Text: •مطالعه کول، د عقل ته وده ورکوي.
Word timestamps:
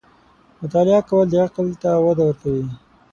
•مطالعه 0.59 1.01
کول، 1.09 1.27
د 1.29 1.33
عقل 1.45 1.67
ته 1.81 1.89
وده 2.05 2.23
ورکوي. 2.25 2.65